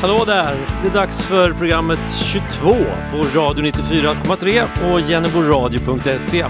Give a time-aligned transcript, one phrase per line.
[0.00, 0.56] Hallå där!
[0.82, 1.98] Det är dags för programmet
[2.32, 2.76] 22
[3.10, 6.44] på Radio 94,3 och jenneboradio.se.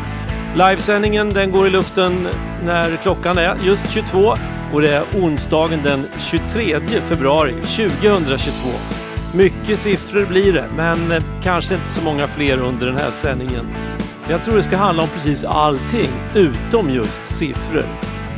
[0.57, 2.29] Livesändningen den går i luften
[2.65, 4.35] när klockan är just 22
[4.73, 8.98] och det är onsdagen den 23 februari 2022.
[9.35, 13.67] Mycket siffror blir det, men eh, kanske inte så många fler under den här sändningen.
[14.31, 17.85] Jag tror det ska handla om precis allting utom just siffror.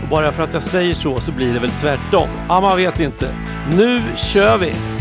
[0.03, 2.29] Och bara för att jag säger så så blir det väl tvärtom.
[2.49, 3.35] Ja, man vet inte.
[3.77, 5.00] Nu kör vi!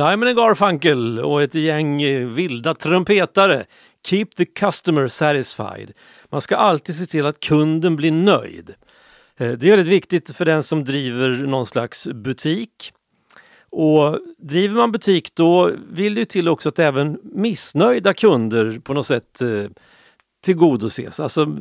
[0.00, 3.64] Simon Garfunkel och ett gäng eh, vilda trumpetare.
[4.06, 5.92] Keep the customer satisfied.
[6.30, 8.74] Man ska alltid se till att kunden blir nöjd.
[9.36, 12.92] Eh, det är väldigt viktigt för den som driver någon slags butik.
[13.70, 19.06] Och driver man butik då vill det till också att även missnöjda kunder på något
[19.06, 19.48] sätt eh,
[20.44, 21.20] tillgodoses.
[21.20, 21.56] Alltså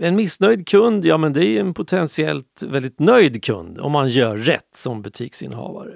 [0.00, 4.36] en missnöjd kund, ja men det är en potentiellt väldigt nöjd kund om man gör
[4.36, 5.92] rätt som butiksinnehavare.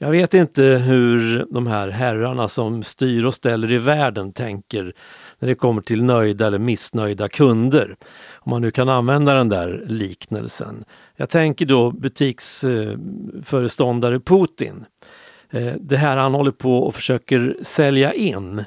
[0.00, 4.92] Jag vet inte hur de här herrarna som styr och ställer i världen tänker
[5.38, 7.96] när det kommer till nöjda eller missnöjda kunder.
[8.34, 10.84] Om man nu kan använda den där liknelsen.
[11.16, 14.84] Jag tänker då butiksföreståndare Putin.
[15.50, 18.64] Eh, det här han håller på och försöker sälja in.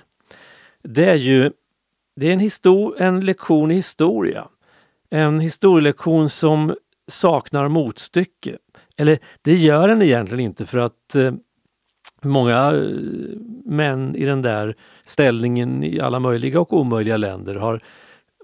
[0.84, 1.51] Det är ju
[2.16, 4.47] det är en, histor en lektion i historia.
[5.09, 6.75] En historielektion som
[7.07, 8.57] saknar motstycke.
[9.01, 11.33] Eller det gör den egentligen inte för att eh,
[12.21, 12.81] många eh,
[13.65, 14.75] män i den där
[15.05, 17.83] ställningen i alla möjliga och omöjliga länder har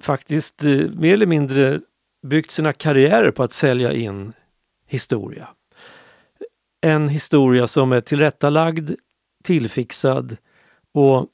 [0.01, 1.79] faktiskt eh, mer eller mindre
[2.27, 4.33] byggt sina karriärer på att sälja in
[4.87, 5.47] historia.
[6.81, 8.91] En historia som är tillrättalagd,
[9.43, 10.37] tillfixad
[10.93, 11.27] och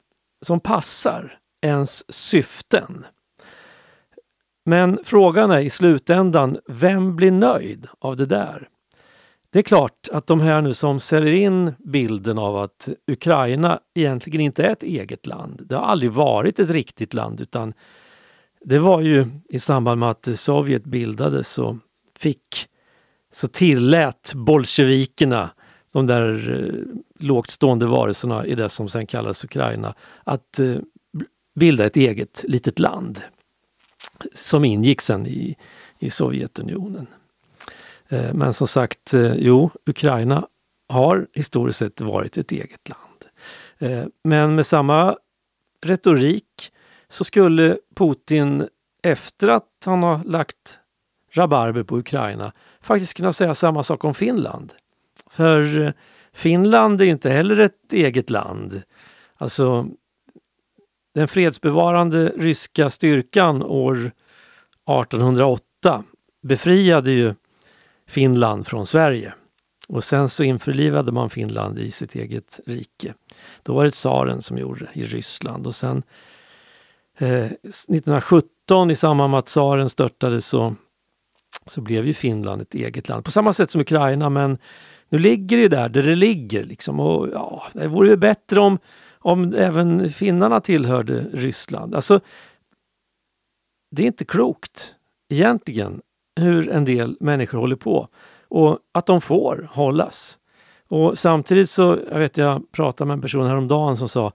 [0.45, 3.05] som passar ens syften.
[4.65, 8.69] Men frågan är i slutändan, vem blir nöjd av det där?
[9.53, 14.41] Det är klart att de här nu som säljer in bilden av att Ukraina egentligen
[14.41, 15.61] inte är ett eget land.
[15.65, 17.73] Det har aldrig varit ett riktigt land utan
[18.65, 21.77] det var ju i samband med att Sovjet bildades så
[22.17, 22.67] fick
[23.33, 25.49] så tillät bolsjevikerna,
[25.91, 30.75] de där eh, lågt stående varelserna i det som sen kallades Ukraina, att eh,
[31.55, 33.21] bilda ett eget litet land
[34.31, 35.55] som ingick sen i,
[35.99, 37.07] i Sovjetunionen.
[38.09, 40.47] Eh, men som sagt, eh, jo, Ukraina
[40.89, 43.25] har historiskt sett varit ett eget land.
[43.79, 45.17] Eh, men med samma
[45.81, 46.71] retorik
[47.09, 48.67] så skulle Putin
[49.03, 50.79] efter att han har lagt
[51.31, 52.51] rabarber på Ukraina
[52.81, 54.73] faktiskt kunna säga samma sak om Finland.
[55.29, 55.93] För
[56.33, 58.81] Finland är inte heller ett eget land.
[59.37, 59.87] Alltså,
[61.13, 66.03] den fredsbevarande ryska styrkan år 1808
[66.43, 67.33] befriade ju
[68.13, 69.33] Finland från Sverige.
[69.87, 73.13] Och sen så införlivade man Finland i sitt eget rike.
[73.63, 76.03] Då var det tsaren som gjorde det i Ryssland och sen
[77.17, 80.75] eh, 1917 i samband med att tsaren störtade så,
[81.65, 83.25] så blev ju Finland ett eget land.
[83.25, 84.57] På samma sätt som Ukraina men
[85.09, 86.63] nu ligger det där där det ligger.
[86.63, 86.99] Liksom.
[86.99, 88.79] Och, ja, det vore ju bättre om,
[89.19, 91.95] om även finnarna tillhörde Ryssland.
[91.95, 92.19] Alltså,
[93.91, 94.95] det är inte klokt
[95.29, 96.01] egentligen
[96.35, 98.07] hur en del människor håller på
[98.47, 100.37] och att de får hållas.
[100.87, 104.31] Och samtidigt så, jag vet jag pratade med en person häromdagen som sa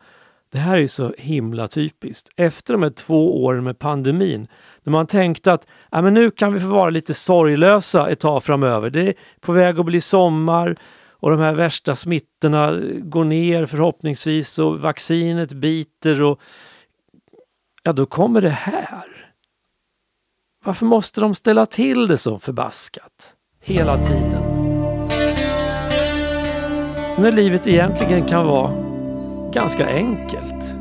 [0.50, 2.28] det här är ju så himla typiskt.
[2.36, 4.48] Efter de här två åren med pandemin,
[4.82, 8.44] när man tänkte att ja, men nu kan vi få vara lite sorglösa ett tag
[8.44, 8.90] framöver.
[8.90, 10.76] Det är på väg att bli sommar
[11.20, 16.40] och de här värsta smittorna går ner förhoppningsvis och vaccinet biter och
[17.82, 19.17] ja, då kommer det här.
[20.68, 23.32] Varför måste de ställa till det så förbaskat?
[23.64, 24.42] Hela tiden.
[27.18, 28.72] När livet egentligen kan vara
[29.52, 30.74] ganska enkelt.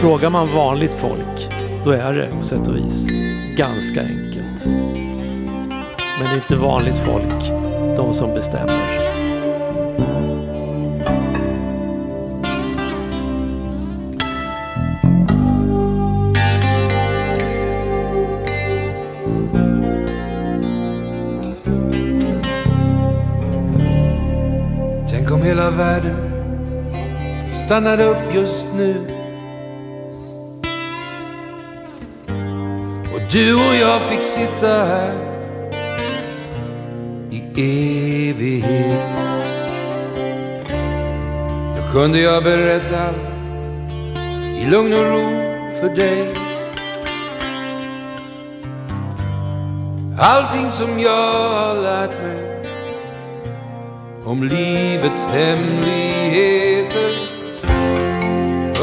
[0.00, 1.48] Frågar man vanligt folk,
[1.84, 3.08] då är det på sätt och vis
[3.56, 4.66] ganska enkelt.
[6.18, 7.50] Men det är inte vanligt folk,
[7.96, 9.05] de som bestämmer.
[25.66, 26.32] Hela världen
[27.66, 29.06] stannade upp just nu.
[33.14, 35.12] Och du och jag fick sitta här
[37.30, 37.40] i
[38.30, 39.18] evighet.
[41.76, 43.16] Då kunde jag berätta allt
[44.58, 45.26] i lugn och ro
[45.80, 46.34] för dig.
[50.18, 52.45] Allting som jag har lärt mig
[54.26, 57.12] om livets hemligheter.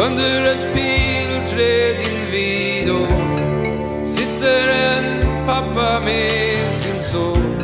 [0.07, 7.55] Under ett pilträd invid och sitter en pappa med sin son.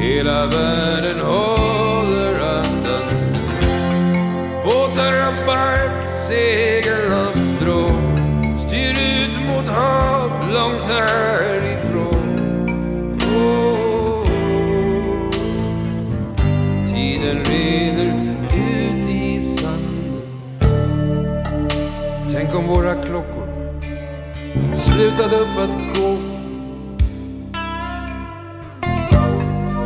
[0.00, 3.08] Hela världen håller andan.
[4.64, 7.88] Båtar av bark, segel av strå
[8.58, 11.37] styr ut mot hav långt här.
[22.50, 23.48] Tänk om våra klockor
[24.74, 26.16] slutade upp att gå.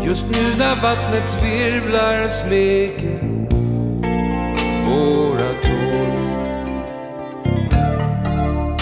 [0.03, 3.19] Just nu när vattnets virvlar smeker
[4.89, 6.17] våra tår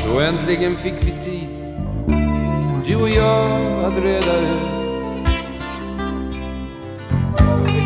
[0.06, 1.48] Då äntligen fick vi tid,
[2.86, 4.70] du och jag, att reda ut.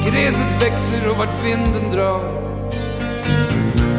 [0.07, 2.43] Gräset växer och vart vinden drar.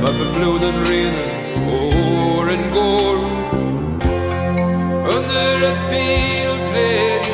[0.02, 1.35] Varför floden rinner.
[1.56, 3.18] Åren går.
[5.08, 7.25] Under ett pilträd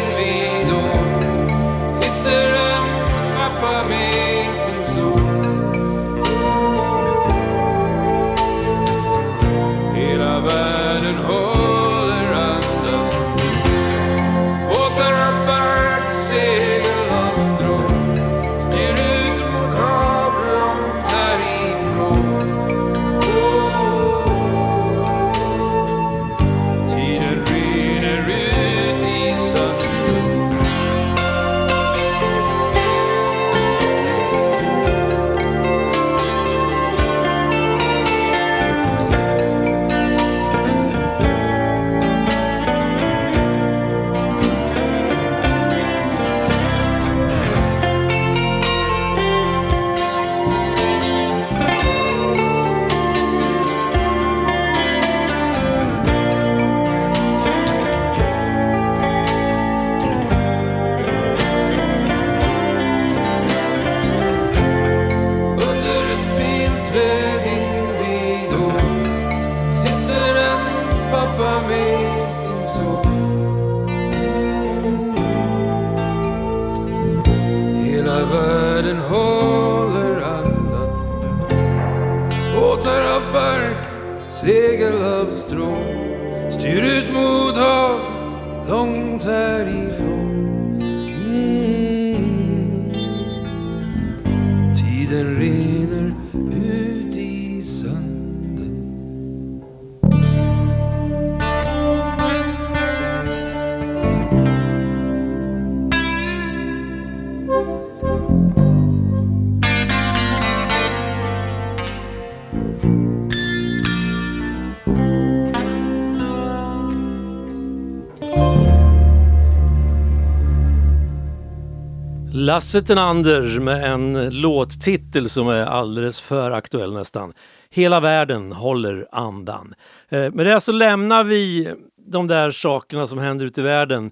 [122.33, 127.33] Lasse Tenander med en låttitel som är alldeles för aktuell nästan.
[127.69, 129.73] Hela världen håller andan.
[130.09, 134.11] Eh, med det så alltså lämnar vi de där sakerna som händer ute i världen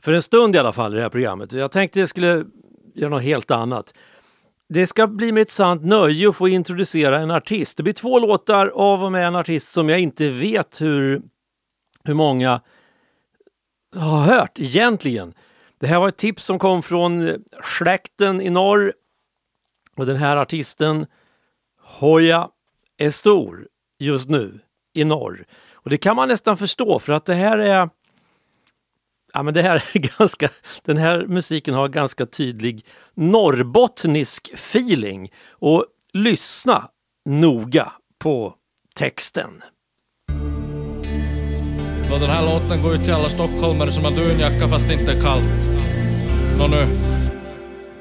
[0.00, 1.52] för en stund i alla fall i det här programmet.
[1.52, 2.44] Jag tänkte jag skulle
[2.94, 3.94] göra något helt annat.
[4.68, 7.76] Det ska bli mig ett sant nöje att få introducera en artist.
[7.76, 11.22] Det blir två låtar av och med en artist som jag inte vet hur,
[12.04, 12.60] hur många
[13.96, 15.34] har hört egentligen.
[15.84, 17.34] Det här var ett tips som kom från eh,
[17.78, 18.92] släkten i norr.
[19.96, 21.06] Och den här artisten,
[21.80, 22.48] Hoja,
[22.98, 24.60] är stor just nu
[24.94, 25.44] i norr.
[25.72, 27.88] Och det kan man nästan förstå för att det här är
[29.32, 30.48] Ja, men det här är ganska,
[30.84, 35.32] den här musiken har ganska tydlig norrbottnisk feeling.
[35.50, 36.88] Och lyssna
[37.24, 38.54] noga på
[38.94, 39.62] texten.
[42.10, 45.12] Låt den här låten gå ut till alla stockholmare som har dunjacka fast det inte
[45.12, 45.73] är kallt.
[46.58, 46.86] Nå nu.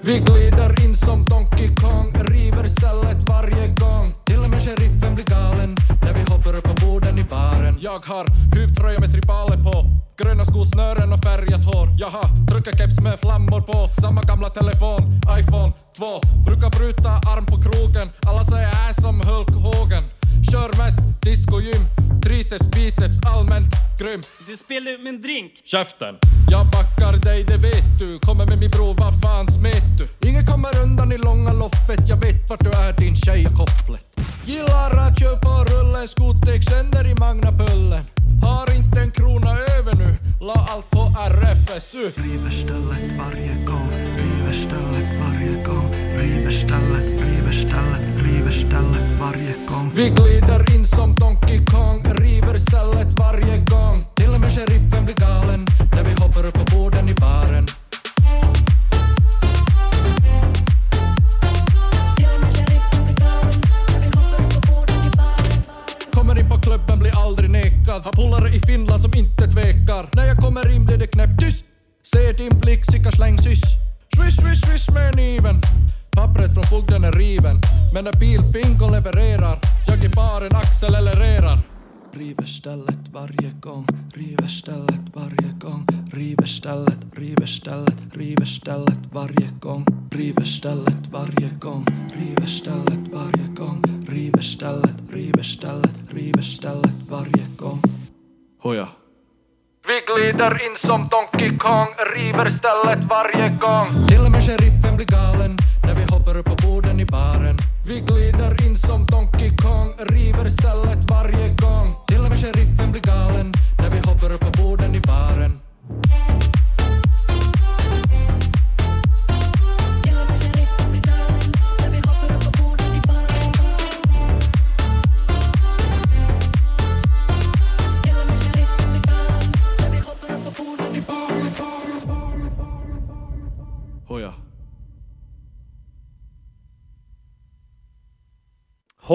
[0.01, 4.13] Vi glider in som Donkey Kong, river stället varje gång.
[4.25, 7.75] Till och med sheriffen blir galen när vi hoppar upp på borden i baren.
[7.79, 9.85] Jag har huvtröja med tribaler på,
[10.17, 11.87] gröna skosnören och färgat hår.
[11.99, 16.05] Jag har truckerkeps med flammor på, samma gamla telefon, iPhone 2.
[16.45, 20.03] Brukar bryta arm på krogen, alla säger jag är som Hulk Hogan.
[20.51, 21.83] Kör mest discogym,
[22.23, 23.67] triceps, biceps, allmänt
[23.99, 24.21] grym.
[24.47, 25.51] Du spelar med en drink.
[25.65, 26.15] Käften!
[26.49, 28.19] Jag backar dig, det vet du.
[28.19, 30.27] Kommer med min bror, vad fan smet du?
[30.29, 34.05] Ingen kommer undan i långa loppet, jag vet vart du är din tjej och kopplet.
[34.45, 38.03] Gillar att köra på rullen, skotex sänder i Magnapullen.
[38.41, 42.11] Har inte en krona över nu, la allt på RFSU.
[42.15, 49.53] River stället varje gång, river stället varje gång, river stället, river stället, river stället varje
[49.67, 49.91] gång.
[49.95, 51.52] Vi glider in som Donkey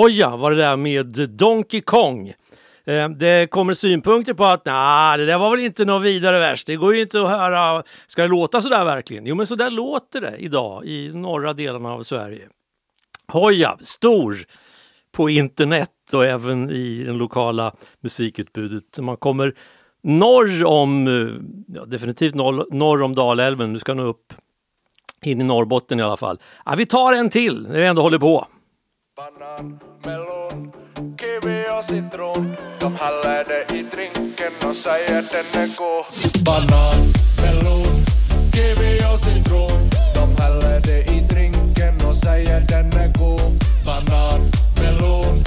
[0.08, 2.32] Hoja var det där med Donkey Kong.
[2.84, 6.66] Eh, Det kommer synpunkter på att nah, det där var väl inte något vidare värst.
[6.66, 7.82] Det går ju inte att höra.
[8.06, 9.26] Ska det låta så där verkligen?
[9.26, 12.48] Jo, men så där låter det idag i norra delarna av Sverige.
[13.32, 14.36] Hoja, stor
[15.12, 18.98] på internet och även i det lokala musikutbudet.
[19.00, 19.54] Man kommer
[20.02, 23.72] norr om, eh, ja, definitivt norr, norr om Dalälven.
[23.72, 24.32] Du ska nå upp
[25.22, 26.38] in i Norrbotten i alla fall.
[26.66, 28.46] Ja, vi tar en till när vi ändå håller på.
[29.18, 30.72] Banan, melon,
[31.20, 36.04] kiwi och citron De häller det i drinken och säger den är god
[36.44, 37.00] Banan,
[37.42, 38.04] melon,
[38.52, 39.90] kiwi och citron.
[40.14, 44.40] De häller det i drinken och säger den är god Banan,
[44.80, 45.42] melon,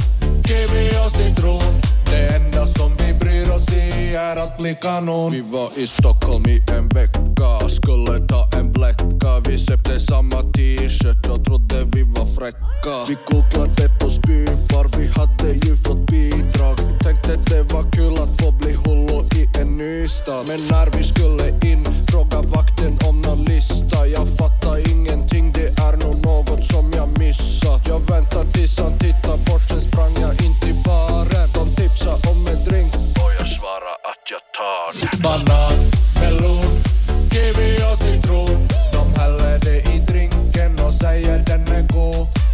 [0.47, 1.73] kiwi och citron.
[2.11, 6.45] Det enda som vi bryr oss i är att bli kanon Vi var i Stockholm
[6.45, 9.39] i en vecka, skulle ta en bläcka.
[9.45, 12.93] Vi köpte samma t-shirt och trodde vi var fräcka.
[13.07, 16.77] Vi googlade på spybar, vi hade ju fått bidrag.
[17.03, 20.45] Tänkte det var kul att få bli hullo i en ny stad.
[20.47, 24.07] Men när vi skulle in fråga vakten om nån lista.
[24.07, 27.81] Jag fattar ingenting, det är nog något som jag missat.
[27.87, 31.47] Jag väntar tills han tittar bort, sen sprang jag in till baren.
[31.53, 34.91] De tipsa om en drink och jag svarar att jag tar
[35.23, 35.90] Banan,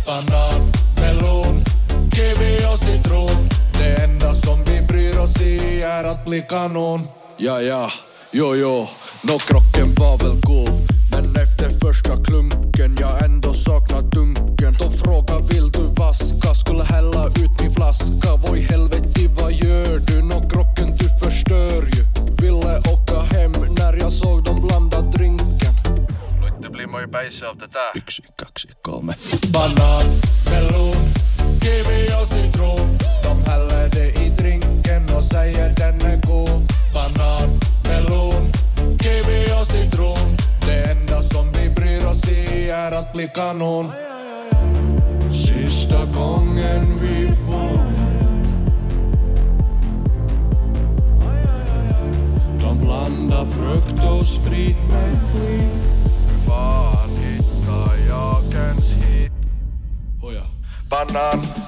[0.07, 1.63] Banan, melon,
[2.13, 3.49] kiwi och citron
[3.79, 7.01] Det enda som vi bryr oss i är att bli kanon.
[7.37, 7.91] Ja, ja,
[8.31, 8.87] jo, jo,
[9.21, 10.87] nå krocken var väl god.
[11.11, 14.73] Men efter första klunken jag ändå saknar dunken.
[14.79, 16.53] De frågar vill du vaska?
[16.53, 18.35] Skulle hälla ut min flaska.
[18.43, 19.07] Vad i helvete
[19.41, 20.21] vad gör du?
[20.21, 22.05] Nå krocken du förstör ju.
[22.41, 25.11] Ville åka hem när jag såg dem blanda
[26.97, 29.13] Av det där Yksi, kaksi, kolme.
[29.53, 30.05] Banan,
[30.51, 30.95] melon,
[31.61, 36.61] kiwi och citron De häller det i drinken och säger den är god
[36.93, 38.51] Banan, melon,
[39.01, 43.91] kiwi och citron Det enda som vi bryr oss i är att bli kanon
[45.33, 47.31] Sista gången vi
[61.13, 61.66] Banan, melon,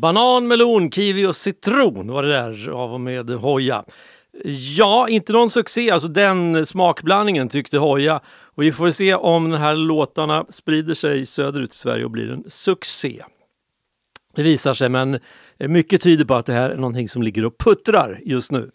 [0.00, 3.84] Banan, melon, kiwi och citron var det där av och med Hoja.
[4.76, 8.20] Ja, inte någon succé, alltså den smakblandningen tyckte Hoja.
[8.28, 12.30] Och vi får se om de här låtarna sprider sig söderut i Sverige och blir
[12.30, 13.22] en succé.
[14.34, 15.18] Det visar sig, men
[15.58, 18.70] mycket tyder på att det här är någonting som ligger och puttrar just nu.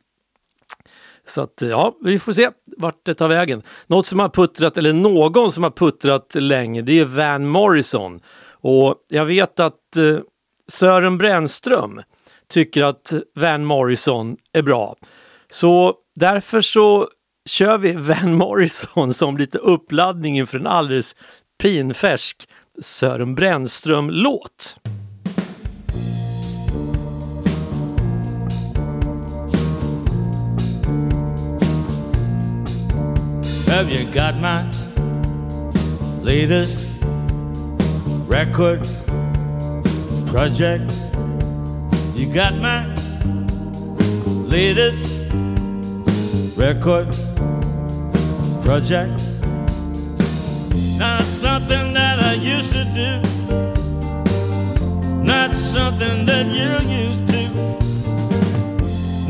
[1.26, 3.64] Så att ja, vi får se vart det tar vägen.
[3.88, 8.22] Något som har puttrat, eller någon som har puttrat länge, det är Van Morrison.
[8.50, 10.20] Och jag vet att eh,
[10.68, 12.02] Sören Brännström
[12.50, 14.96] tycker att Van Morrison är bra.
[15.50, 17.10] Så därför så
[17.50, 21.16] kör vi Van Morrison som lite uppladdning inför en alldeles
[21.64, 22.50] pinfärsk
[22.82, 24.78] Sören Brännström-låt.
[33.68, 34.72] Have you got my
[36.24, 36.78] latest
[38.30, 38.80] record
[40.36, 40.92] project?
[42.14, 42.86] You got my
[44.54, 45.02] latest
[46.58, 47.08] record
[48.62, 49.16] project?
[51.00, 53.12] Not something that I used to do,
[55.24, 57.44] not something that you're used to,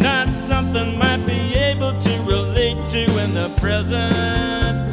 [0.01, 4.89] not something might be able to relate to in the present,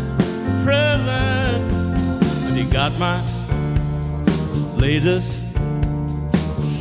[0.62, 1.62] present.
[2.44, 3.18] But you got my
[4.76, 5.41] latest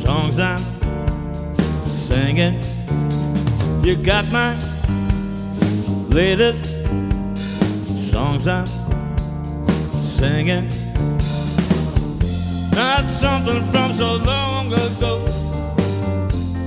[0.02, 0.60] songs I'm
[1.84, 2.60] singing.
[3.84, 4.52] You got my
[6.08, 6.64] latest
[8.10, 8.66] songs I'm
[9.92, 10.66] singing.
[12.74, 15.14] Not something from so long ago.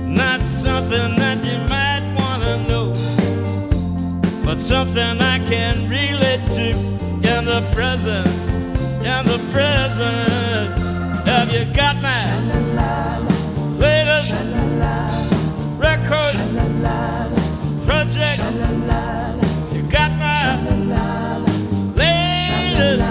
[0.06, 2.86] Not something that you might want to know.
[4.46, 6.70] But something I can relate to
[7.32, 8.28] in the present.
[9.04, 10.72] In the present.
[11.28, 12.65] Have you got my
[17.84, 18.42] project?
[19.72, 20.58] You got my
[21.94, 23.02] latest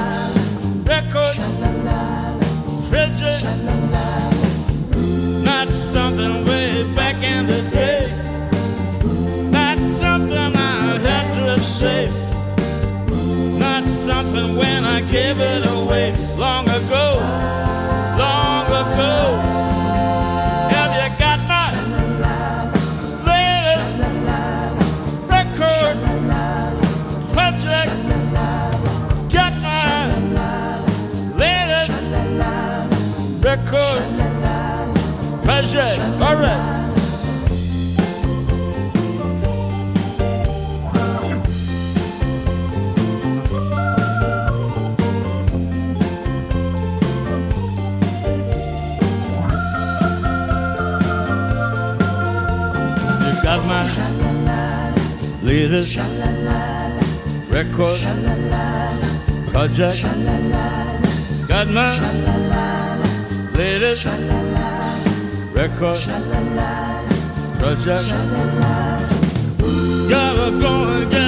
[0.88, 1.36] record
[2.90, 3.46] project?
[5.44, 8.10] Not something way back in the day.
[9.52, 12.10] Not something I had to say.
[13.60, 17.45] Not something when I gave it away long ago.
[55.68, 55.98] Latest
[57.50, 58.00] record.
[59.52, 60.04] Project.
[61.48, 61.90] Got my
[63.56, 64.06] latest
[65.56, 66.02] record.
[67.58, 68.10] Project.
[70.10, 71.25] Gotta go and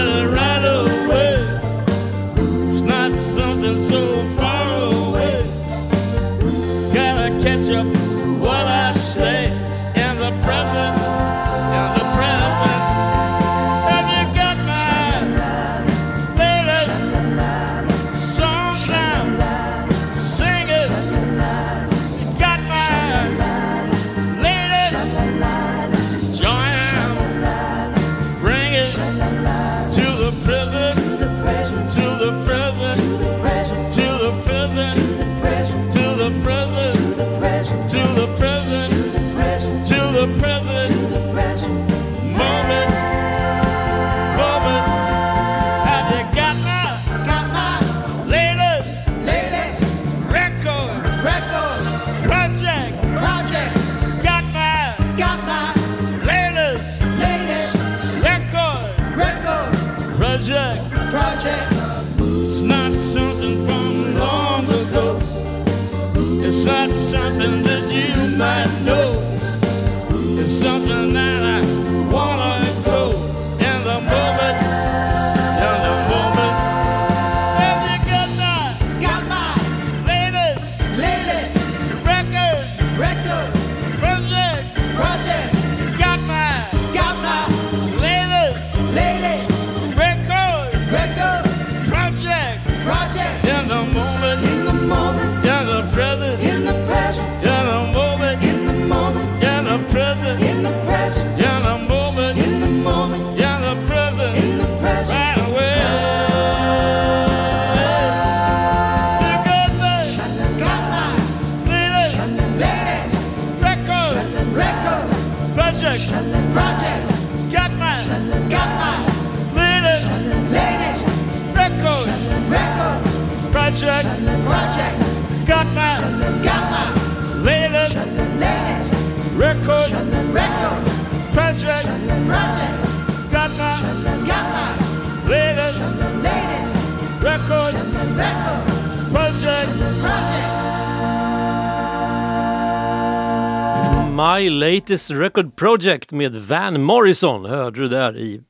[144.60, 148.41] Latest Record Project med Van Morrison hörde du där i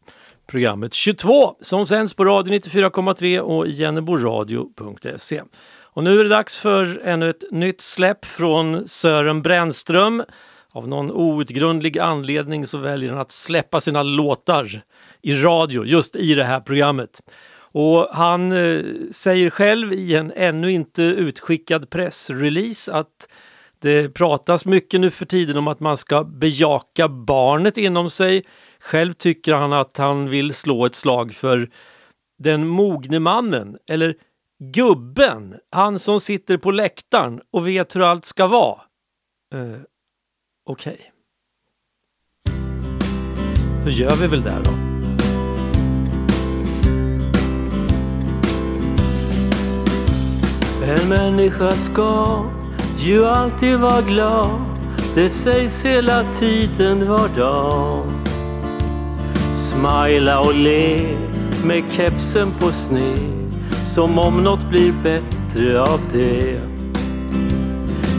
[0.47, 5.41] programmet 22 som sänds på radio 94,3 och jenneboradio.se.
[5.81, 10.23] Och nu är det dags för ännu ett nytt släpp från Sören Brännström.
[10.71, 14.81] Av någon outgrundlig anledning så väljer han att släppa sina låtar
[15.21, 17.19] i radio just i det här programmet.
[17.59, 23.27] Och han eh, säger själv i en ännu inte utskickad pressrelease att
[23.81, 28.45] det pratas mycket nu för tiden om att man ska bejaka barnet inom sig.
[28.79, 31.69] Själv tycker han att han vill slå ett slag för
[32.39, 34.15] den mogne mannen, eller
[34.73, 38.81] gubben, han som sitter på läktaren och vet hur allt ska vara.
[39.55, 39.77] Uh,
[40.69, 41.11] Okej.
[43.83, 44.71] Då gör vi väl det då.
[50.83, 52.43] En människa ska
[52.99, 54.61] ju alltid vara glad.
[55.15, 58.03] Det sägs hela tiden var dag.
[59.55, 61.17] Smila och le
[61.63, 63.55] med kepsen på sned.
[63.85, 66.59] Som om något blir bättre av det.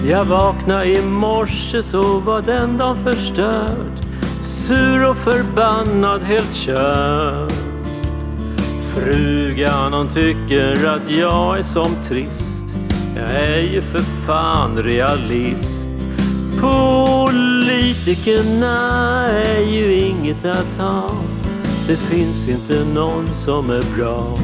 [0.09, 4.05] Jag vaknade i morse så var den dagen förstörd.
[4.41, 7.53] Sur och förbannad, helt körd.
[8.95, 12.67] Frugan hon tycker att jag är som trist.
[13.17, 15.91] Jag är ju för fan realist.
[16.61, 17.97] Politikerna
[19.27, 21.11] är ju inget att ha.
[21.87, 24.39] Det finns inte någon som är bra.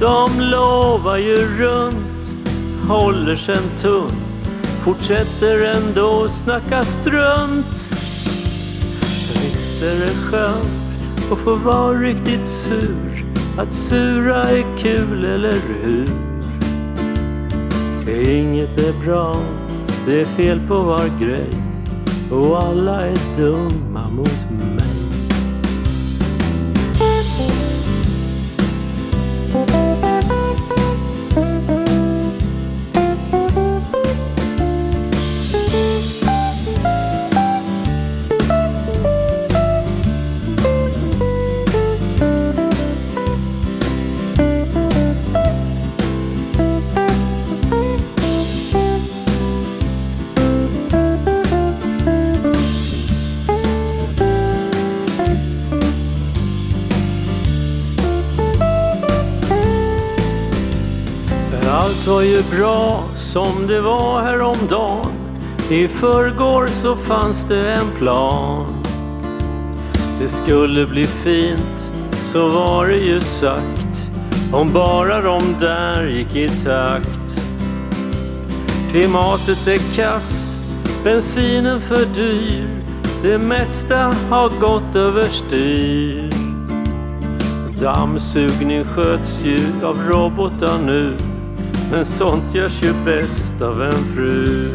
[0.00, 2.36] De lovar ju runt,
[2.88, 4.52] håller sen tunt,
[4.84, 7.90] fortsätter ändå snacka strunt.
[9.00, 10.98] Visst är det skönt
[11.32, 13.24] att få vara riktigt sur,
[13.58, 16.25] att sura är kul, eller hur?
[18.08, 19.36] Inget är bra
[20.06, 21.50] Det är fel på var grej
[22.30, 24.75] och alla är dumma mot mig.
[61.96, 65.12] Allt var ju bra som det var häromdagen.
[65.70, 68.66] I förrgår så fanns det en plan.
[70.20, 74.08] Det skulle bli fint, så var det ju sagt.
[74.52, 77.42] Om bara de där gick i takt.
[78.90, 80.58] Klimatet är kass,
[81.04, 82.80] bensinen för dyr.
[83.22, 86.30] Det mesta har gått överstyr.
[87.80, 91.12] Dammsugning sköts ju av robotar nu.
[91.90, 94.68] Men sånt görs ju bäst av en fru.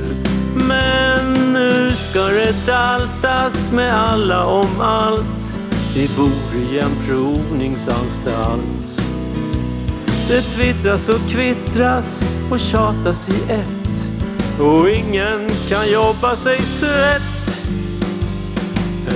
[0.55, 5.57] Men nu ska det daltas med alla om allt.
[5.95, 9.01] Vi bor i en provningsanstalt.
[10.27, 14.11] Det twittras och kvittras och tjatas i ett.
[14.59, 17.61] Och ingen kan jobba sig svett.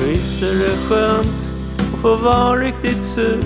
[0.07, 1.53] Visst är det skönt
[1.93, 3.43] att få vara riktigt sur.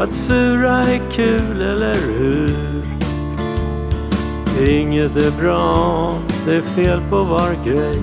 [0.00, 2.73] Att sura är kul, eller hur?
[4.60, 6.12] Inget är bra,
[6.46, 8.02] det är fel på var grej.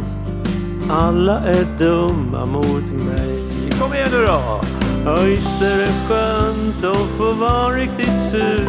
[0.90, 3.42] Alla är dumma mot mig.
[3.80, 4.62] Kom igen nu då!
[5.12, 8.68] Öjs, är skönt att få vara riktigt sur.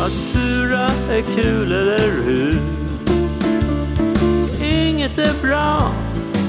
[0.00, 2.60] Att sura är kul, eller hur?
[4.62, 5.90] Inget är bra,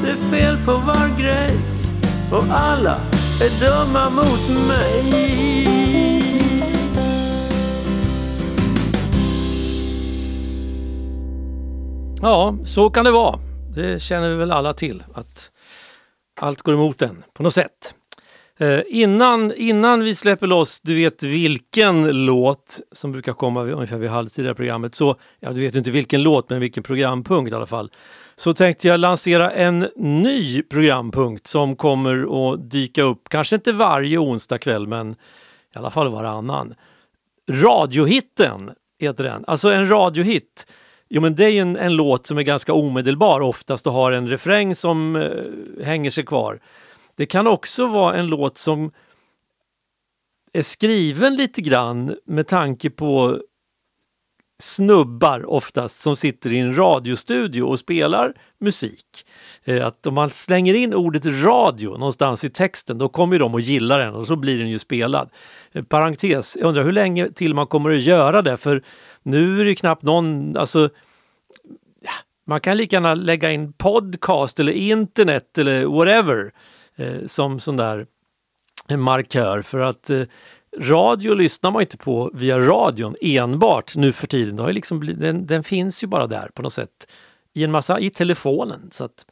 [0.03, 1.51] det är fel på var grej.
[2.31, 2.95] Och alla
[3.41, 5.78] är dumma mot mig.
[12.21, 13.39] Ja, så kan det vara.
[13.75, 15.51] Det känner vi väl alla till, att
[16.39, 17.95] allt går emot en på något sätt.
[18.59, 23.97] Eh, innan, innan vi släpper loss, du vet vilken låt som brukar komma vid, ungefär
[23.97, 26.83] vid halvtid i det här programmet, så, ja du vet inte vilken låt men vilken
[26.83, 27.91] programpunkt i alla fall,
[28.35, 34.17] så tänkte jag lansera en ny programpunkt som kommer att dyka upp, kanske inte varje
[34.17, 35.11] onsdag kväll men
[35.75, 36.75] i alla fall varannan.
[37.51, 40.65] Radiohitten heter den, alltså en radiohit
[41.09, 44.11] Jo men det är ju en, en, låt som är ganska omedelbar oftast och har
[44.11, 46.59] en refräng som eh, hänger sig kvar.
[47.15, 48.91] Det kan också vara en låt som
[50.53, 53.39] är skriven lite grann med tanke på
[54.61, 59.25] snubbar oftast som sitter i en radiostudio och spelar musik.
[59.63, 63.63] Eh, att om man slänger in ordet radio någonstans i texten då kommer de att
[63.63, 65.29] gilla den och så blir den ju spelad.
[65.71, 68.83] Eh, parentes, jag undrar hur länge till man kommer att göra det för
[69.29, 70.89] nu är det knappt någon, alltså
[72.47, 76.51] man kan lika gärna lägga in podcast eller internet eller whatever
[76.95, 78.05] eh, som sån där
[78.97, 80.21] markör för att eh,
[80.77, 84.55] radio lyssnar man inte på via radion enbart nu för tiden.
[84.55, 87.07] Det har liksom blivit, den, den, finns ju bara där på något sätt
[87.53, 88.89] i en massa, i telefonen.
[88.91, 89.25] Så att,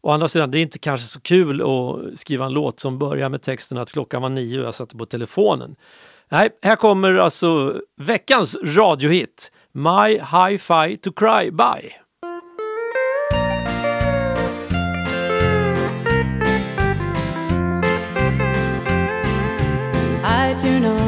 [0.00, 3.28] å andra sidan, det är inte kanske så kul att skriva en låt som börjar
[3.28, 5.76] med texten att klockan var nio och jag satte på telefonen.
[6.32, 9.52] Nej, här kommer alltså veckans radiohit.
[9.72, 11.92] My Hi-Fi to Cry By.
[20.24, 21.01] I turn on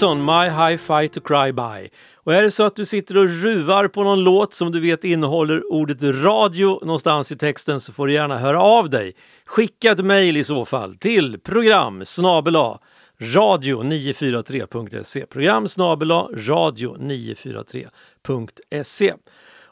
[0.00, 1.88] Jackson, My Hi-Fi to Cry By.
[2.14, 5.04] Och är det så att du sitter och ruvar på någon låt som du vet
[5.04, 9.14] innehåller ordet radio någonstans i texten så får du gärna höra av dig.
[9.46, 12.78] Skicka ett mejl i så fall till program snabela
[13.18, 19.14] radio943.se program snabela radio943.se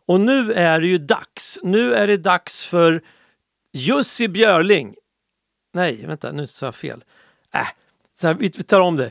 [0.07, 1.59] Och nu är det ju dags.
[1.63, 3.03] Nu är det dags för
[3.73, 4.95] Jussi Björling.
[5.75, 7.05] Nej, vänta, nu sa jag fel.
[7.55, 7.69] Äh,
[8.15, 9.11] så här, vi tar om det.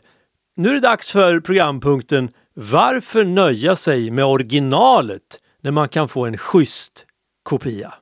[0.59, 5.21] Nu är det dags för programpunkten Varför nöja sig med originalet
[5.61, 7.05] när man kan få en schysst
[7.43, 7.93] kopia?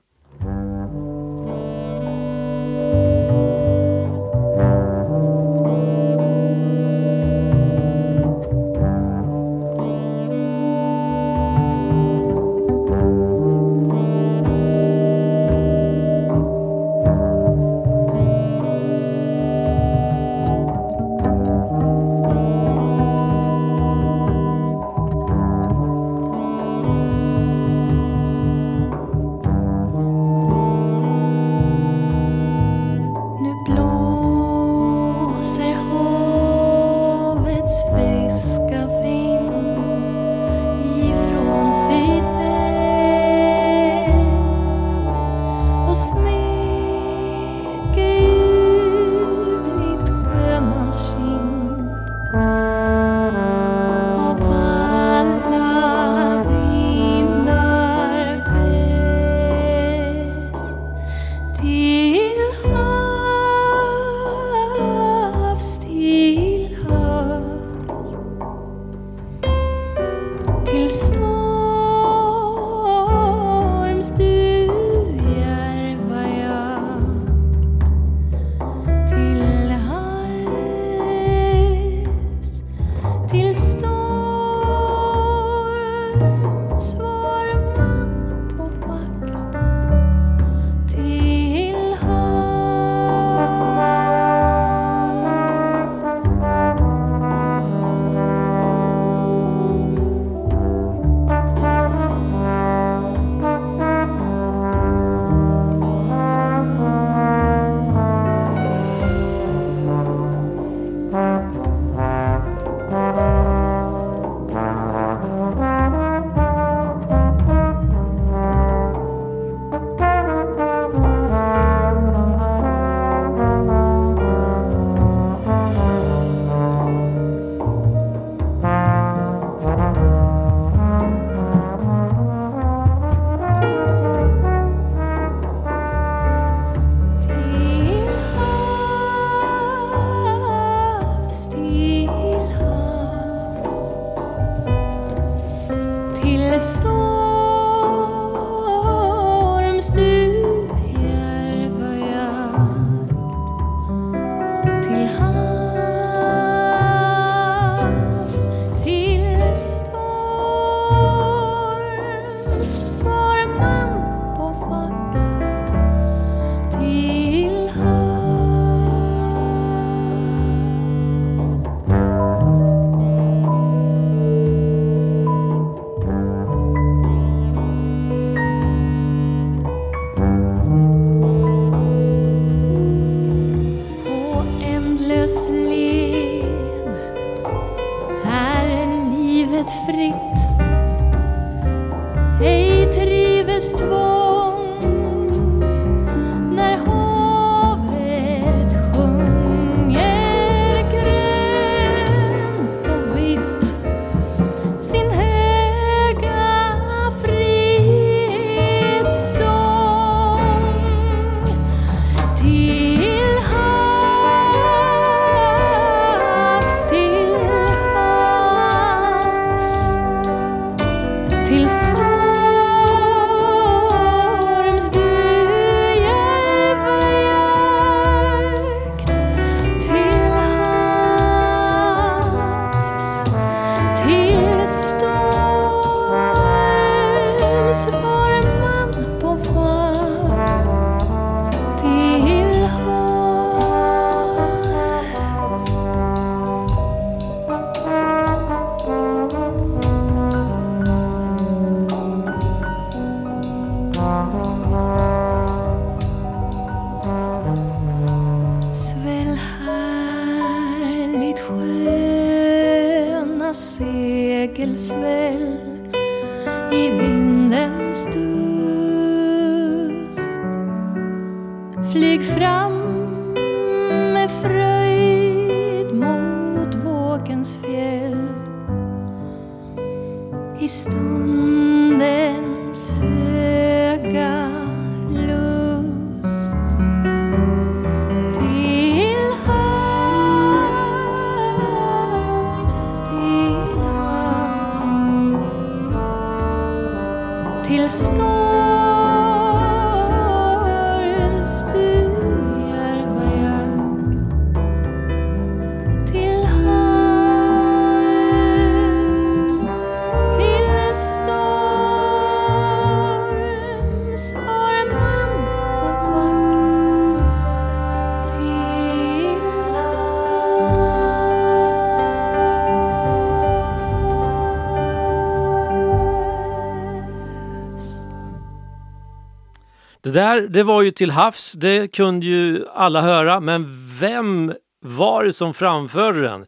[330.15, 333.65] Där det var ju till havs, det kunde ju alla höra, men
[333.99, 336.45] vem var det som framförde den?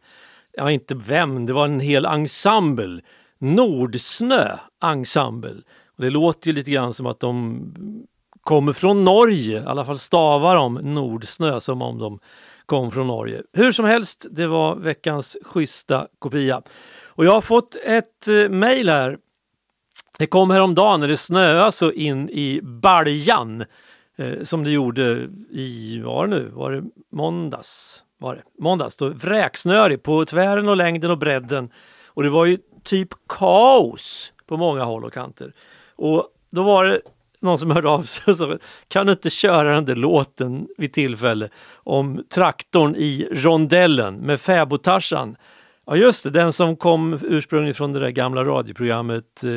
[0.52, 3.00] Ja, inte vem, det var en hel ensemble.
[3.38, 5.56] Nordsnö ensemble.
[5.96, 7.60] Och det låter ju lite grann som att de
[8.40, 12.18] kommer från Norge, i alla fall stavar de Nordsnö som om de
[12.66, 13.42] kom från Norge.
[13.52, 16.62] Hur som helst, det var veckans schyssta kopia.
[17.06, 19.16] Och jag har fått ett eh, mejl här
[20.18, 23.64] det kom häromdagen när det snöade så in i baljan
[24.18, 28.02] eh, som det gjorde i, var det nu, var det måndags?
[28.20, 28.42] Var det?
[28.62, 31.70] Måndags, då vräksnörig på tvären och längden och bredden.
[32.06, 35.52] Och det var ju typ kaos på många håll och kanter.
[35.96, 37.00] Och då var det
[37.40, 38.58] någon som hörde av sig och sa
[38.88, 45.36] kan du inte köra den där låten vid tillfälle om traktorn i rondellen med fäbodtarsan
[45.90, 49.50] Ja just det, den som kom ursprungligen från det där gamla radioprogrammet eh,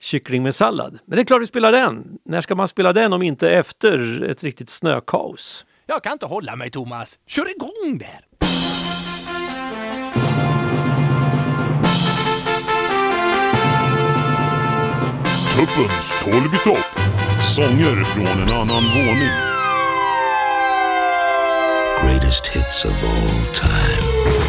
[0.00, 0.98] Kyckling med sallad.
[1.06, 2.18] Men det är klart vi spelar den.
[2.24, 5.66] När ska man spela den om inte efter ett riktigt snökaos?
[5.86, 7.18] Jag kan inte hålla mig Thomas.
[7.26, 8.20] Kör igång där!
[15.56, 17.00] Tuppens tolv i topp.
[17.56, 19.50] Sånger från en annan våning.
[22.02, 24.39] greatest hits of all time.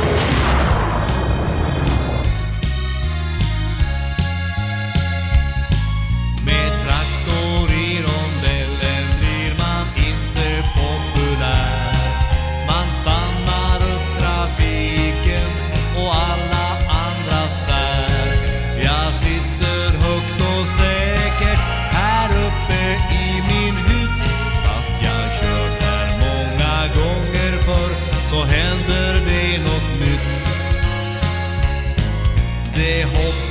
[33.02, 33.51] Det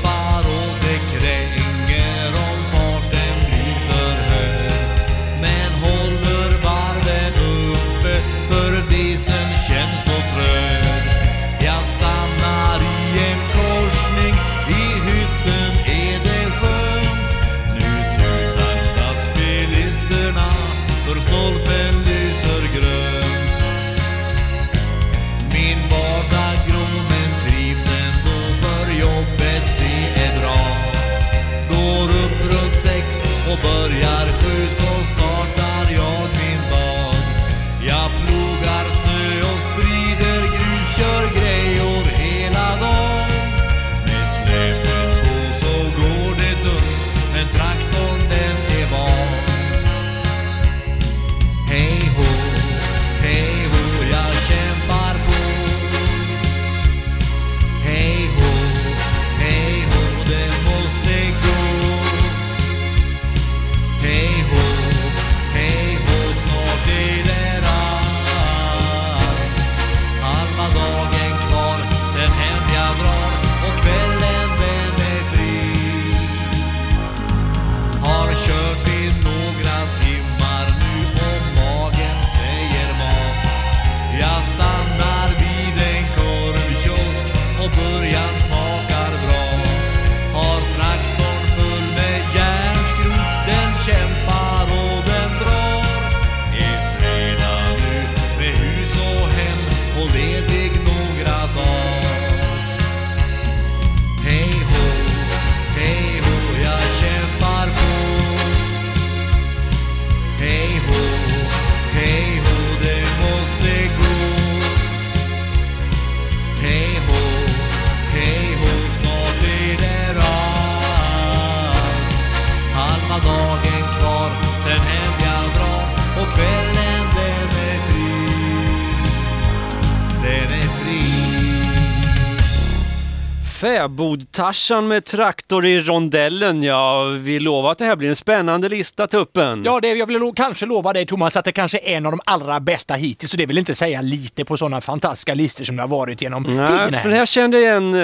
[133.81, 136.63] Fäbod-Tarzan med traktor i rondellen.
[136.63, 139.63] Ja, vi lovar att det här blir en spännande lista, Tuppen.
[139.65, 142.13] Ja, det, jag vill lo- kanske lova dig Thomas att det kanske är en av
[142.13, 143.31] de allra bästa hittills.
[143.31, 146.45] Så det vill inte säga lite på sådana fantastiska listor som det har varit genom
[146.45, 147.03] tiden Nej, här.
[147.03, 147.95] för det här kände jag igen.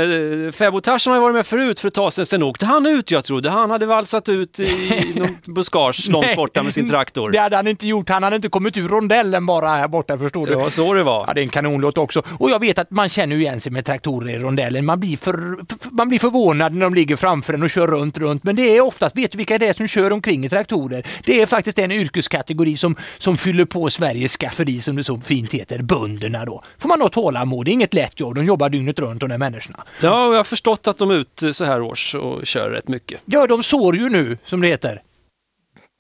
[0.47, 2.27] eh, Fäbod-Tarzan har varit med förut för ett tag sedan.
[2.27, 3.51] Sen åkte han ut, jag trodde.
[3.51, 7.31] Han hade valsat ut i någon buskage långt borta med sin traktor.
[7.31, 8.09] Det hade han inte gjort.
[8.09, 10.55] Han hade inte kommit ur rondellen bara här borta, förstår du.
[10.55, 11.25] Var så det var.
[11.29, 12.23] Ja, det är en kanonlåt också.
[12.39, 14.85] Och jag vet att man känner igen sig med traktorer i rondellen.
[14.87, 18.45] Man blir, för, man blir förvånad när de ligger framför en och kör runt, runt.
[18.45, 21.07] Men det är oftast, vet du vilka det är som kör omkring i traktorer?
[21.25, 25.53] Det är faktiskt en yrkeskategori som, som fyller på Sveriges skafferi, som det så fint
[25.53, 26.63] heter, bönderna då.
[26.79, 28.35] Får man ha tålamod, det är inget lätt jobb.
[28.35, 29.85] De jobbar dygnet runt, de där människorna.
[30.03, 32.89] Ja, och jag har förstått att de är ute så här års och kör rätt
[32.89, 33.21] mycket.
[33.25, 35.03] Ja, de sår ju nu, som det heter.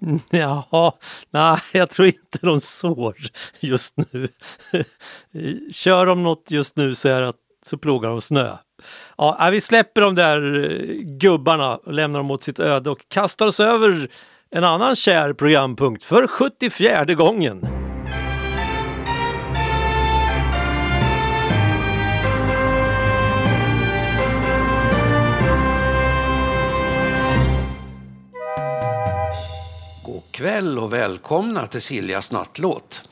[0.30, 0.92] Jaha,
[1.30, 3.16] nej, jag tror inte de sår
[3.60, 4.28] just nu.
[5.72, 7.36] Kör de något just nu så, är det att,
[7.66, 8.56] så plogar de snö.
[9.18, 13.08] Ja, äh, vi släpper de där eh, gubbarna och lämnar dem åt sitt öde och
[13.08, 14.08] kastar oss över
[14.50, 17.66] en annan kär programpunkt för 74 gången.
[30.04, 33.08] God kväll och välkomna till Siljas nattlåt.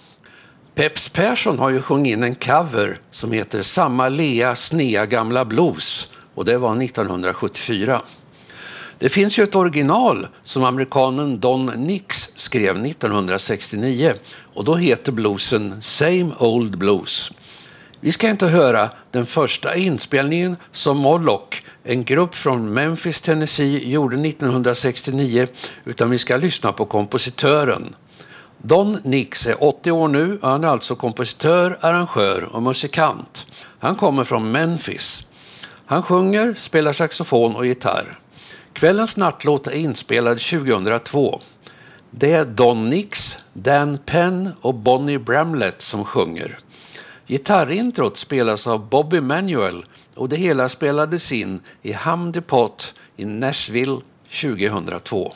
[0.75, 6.13] Peps Persson har ju sjungit in en cover som heter Samma Lea Snea gamla blues
[6.35, 8.01] och det var 1974.
[8.99, 14.15] Det finns ju ett original som amerikanen Don Nix skrev 1969
[14.55, 17.33] och då heter bluesen Same Old Blues.
[18.01, 24.29] Vi ska inte höra den första inspelningen som Moloch, en grupp från Memphis, Tennessee, gjorde
[24.29, 25.47] 1969,
[25.85, 27.95] utan vi ska lyssna på kompositören.
[28.67, 33.47] Don Nix är 80 år nu och han är alltså kompositör, arrangör och musikant.
[33.79, 35.27] Han kommer från Memphis.
[35.87, 38.19] Han sjunger, spelar saxofon och gitarr.
[38.73, 41.41] Kvällens nattlåt är inspelad 2002.
[42.11, 46.59] Det är Don Nix, Dan Penn och Bonnie Bramlett som sjunger.
[47.27, 49.85] Gitarrintrot spelas av Bobby Manuel
[50.15, 54.01] och det hela spelades in i Ham Depot i Nashville
[54.41, 55.33] 2002.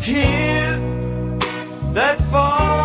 [0.00, 0.80] Tears
[1.94, 2.75] that fall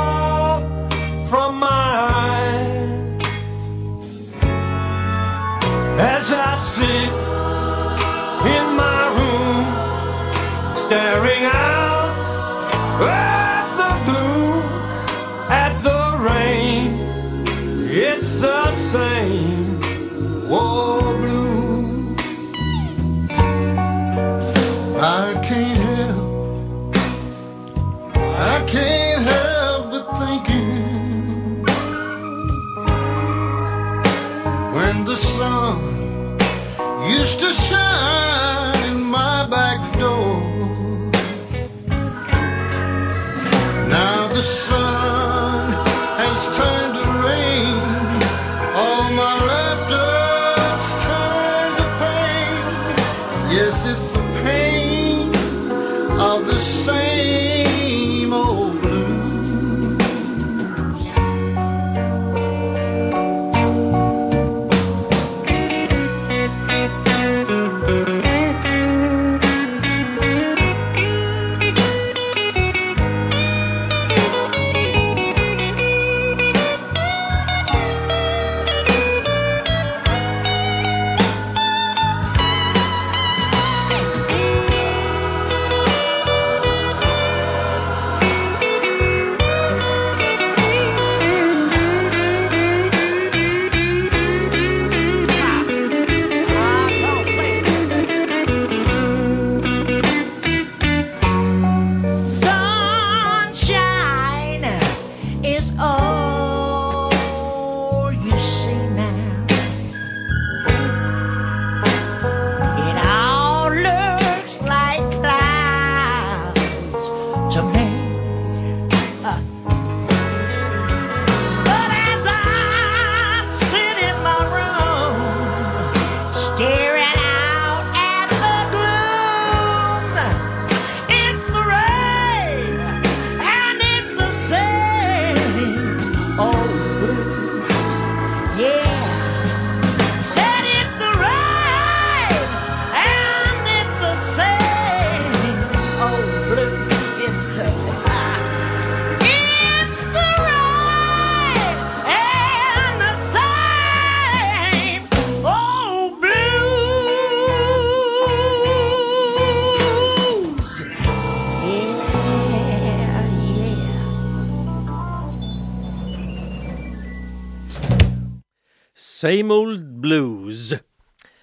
[169.21, 170.73] Same Old Blues.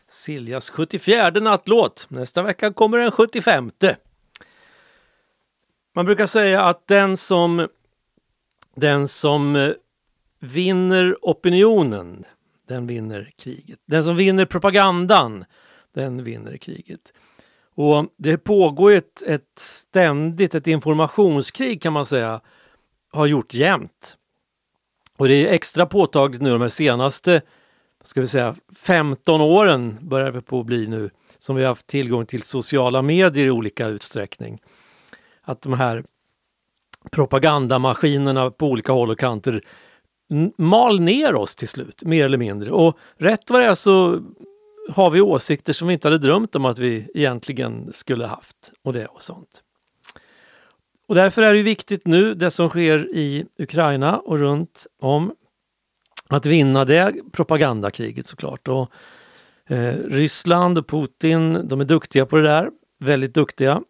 [0.09, 2.07] Siljas 74 nattlåt.
[2.11, 3.71] Nästa vecka kommer den 75.
[5.95, 7.69] Man brukar säga att den som,
[8.77, 9.71] den som eh,
[10.41, 12.25] vinner opinionen,
[12.69, 13.79] den vinner kriget.
[13.87, 15.45] Den som vinner propagandan,
[15.95, 17.13] den vinner kriget.
[17.75, 22.41] Och det pågår ett, ett ständigt ett informationskrig kan man säga,
[23.13, 24.17] har gjort jämt.
[25.17, 27.43] Och det är extra påtagligt nu de här senaste
[28.05, 31.87] ska vi säga, 15 åren börjar det på att bli nu som vi har haft
[31.87, 34.61] tillgång till sociala medier i olika utsträckning.
[35.43, 36.05] Att de här
[37.11, 39.63] propagandamaskinerna på olika håll och kanter
[40.59, 42.71] mal ner oss till slut, mer eller mindre.
[42.71, 44.21] Och rätt vad det är så
[44.91, 48.93] har vi åsikter som vi inte hade drömt om att vi egentligen skulle haft och
[48.93, 49.63] det och sånt.
[51.09, 55.33] Och därför är det viktigt nu, det som sker i Ukraina och runt om,
[56.29, 58.69] att vinna det propagandakriget såklart.
[58.69, 58.91] Och,
[59.67, 63.83] eh, Ryssland och Putin, de är duktiga på det där, väldigt duktiga.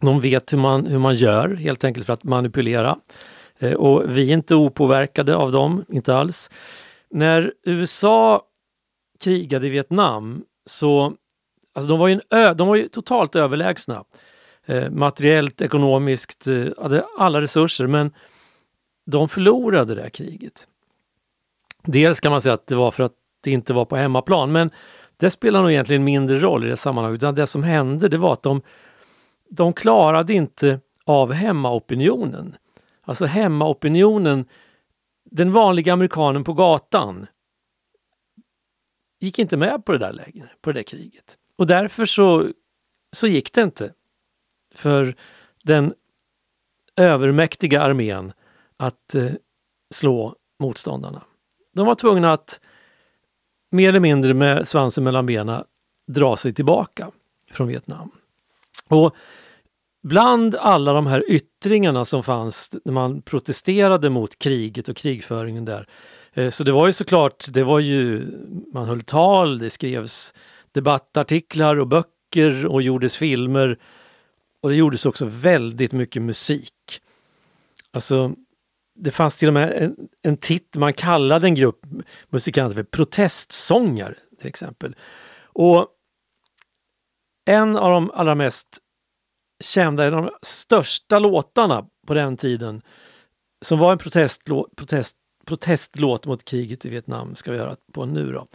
[0.00, 2.98] De vet hur man, hur man gör helt enkelt för att manipulera.
[3.58, 6.50] Eh, och vi är inte opåverkade av dem, inte alls.
[7.10, 8.42] När USA
[9.20, 11.14] krigade i Vietnam så
[11.74, 14.04] alltså de var ju, en ö, de var ju totalt överlägsna.
[14.66, 18.12] Eh, materiellt, ekonomiskt, eh, hade alla resurser men
[19.06, 20.66] de förlorade det här kriget.
[21.82, 24.70] Dels kan man säga att det var för att det inte var på hemmaplan men
[25.16, 27.18] det spelar nog egentligen mindre roll i det sammanhanget.
[27.18, 28.62] Utan det som hände det var att de,
[29.50, 32.56] de klarade inte av hemmaopinionen.
[33.02, 34.44] Alltså hemmaopinionen,
[35.30, 37.26] den vanliga amerikanen på gatan
[39.20, 41.38] gick inte med på det där läget, på det där kriget.
[41.56, 42.48] Och därför så,
[43.12, 43.92] så gick det inte
[44.74, 45.14] för
[45.64, 45.94] den
[46.96, 48.32] övermäktiga armén
[48.76, 49.32] att eh,
[49.94, 51.22] slå motståndarna.
[51.74, 52.60] De var tvungna att
[53.70, 55.64] mer eller mindre med svansen mellan benen
[56.06, 57.10] dra sig tillbaka
[57.50, 58.10] från Vietnam.
[58.88, 59.14] Och
[60.02, 65.88] bland alla de här yttringarna som fanns när man protesterade mot kriget och krigföringen där.
[66.32, 68.26] Eh, så det var ju såklart, det var ju,
[68.72, 70.34] man höll tal, det skrevs
[70.72, 73.78] debattartiklar och böcker och gjordes filmer.
[74.60, 77.00] Och det gjordes också väldigt mycket musik.
[77.90, 78.32] Alltså,
[78.94, 81.80] det fanns till och med en, en titel, man kallade en grupp
[82.28, 84.96] musikanter för protestsångare till exempel.
[85.42, 85.88] Och
[87.44, 88.78] en av de allra mest
[89.64, 92.82] kända, en av de största låtarna på den tiden
[93.64, 95.16] som var en protestlåt, protest,
[95.46, 98.46] protestlåt mot kriget i Vietnam ska vi göra på nu då.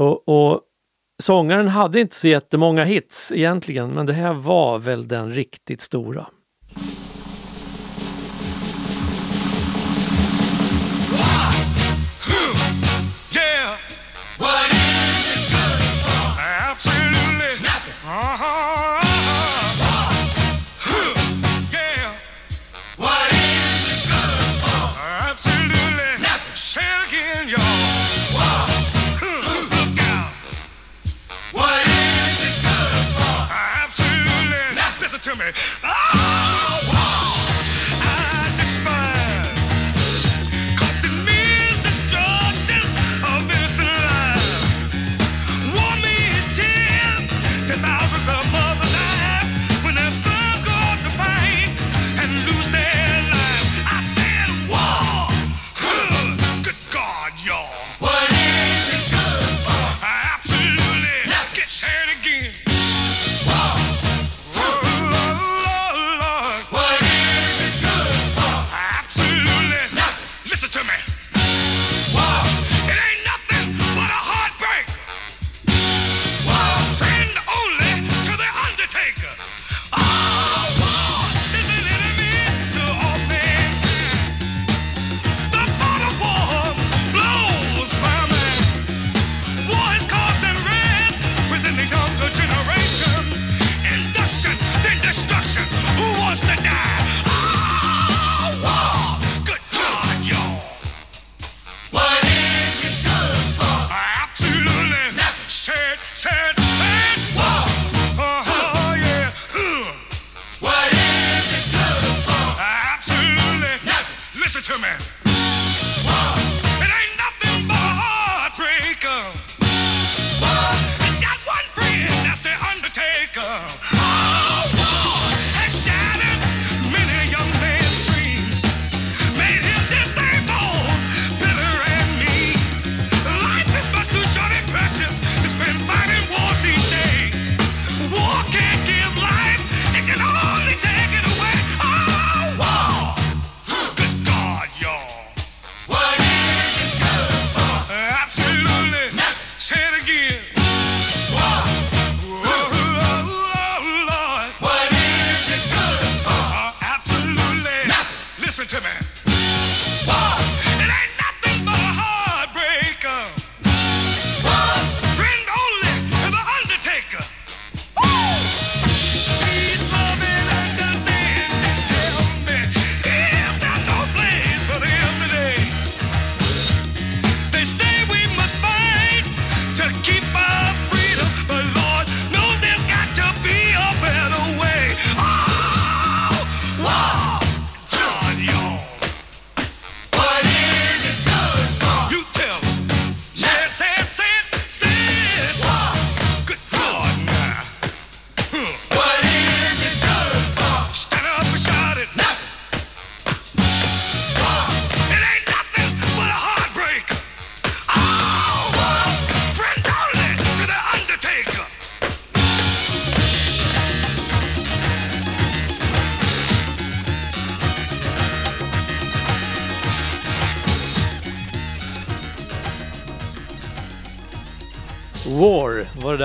[0.00, 0.60] Och, och
[1.22, 6.26] sångaren hade inte så jättemånga hits egentligen men det här var väl den riktigt stora.
[35.36, 35.52] Me.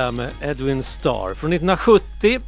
[0.10, 2.40] Där med Edwin Starr från 1970.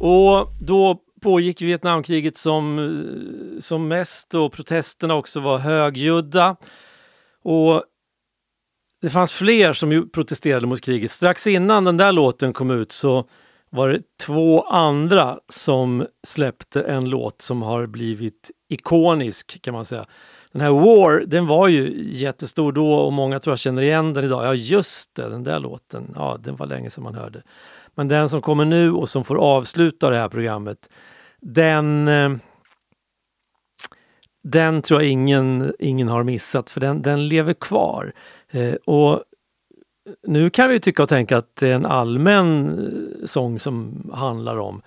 [0.00, 6.56] Och då pågick Vietnamkriget som, eh, som mest och protesterna också var högljudda.
[7.44, 7.84] Och
[9.02, 11.10] det fanns fler som protesterade mot kriget.
[11.10, 13.28] Strax innan den där låten kom ut så
[13.70, 20.06] var det två andra som släppte en låt som har blivit ikonisk kan man säga.
[20.52, 24.24] Den här War, den var ju jättestor då och många tror jag känner igen den
[24.24, 24.44] idag.
[24.44, 27.42] Ja just det, den där låten, ja den var länge sedan man hörde.
[27.94, 30.88] Men den som kommer nu och som får avsluta det här programmet,
[31.40, 32.30] den eh,
[34.42, 38.12] den tror jag ingen, ingen har missat för den, den lever kvar.
[38.50, 39.22] Eh, och
[40.26, 44.56] nu kan vi tycka och tänka att det är en allmän eh, sång som handlar
[44.56, 44.82] om,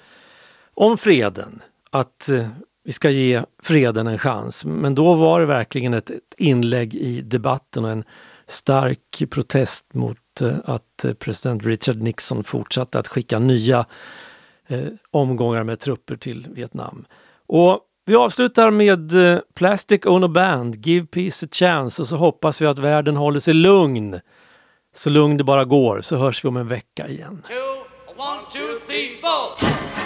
[0.74, 1.61] om freden.
[1.89, 2.47] Att eh,
[2.86, 4.65] vi ska ge freden en chans.
[4.65, 8.03] Men då var det verkligen ett, ett inlägg i debatten och en
[8.47, 13.86] stark protest mot eh, att eh, president Richard Nixon fortsatte att skicka nya
[14.67, 17.05] eh, omgångar med trupper till Vietnam.
[17.47, 22.61] Och vi avslutar med eh, Plastic Ono Band, Give Peace a Chance och så hoppas
[22.61, 24.19] vi att världen håller sig lugn.
[24.95, 27.41] Så lugn det bara går, så hörs vi om en vecka igen.
[28.17, 30.05] One, two, three,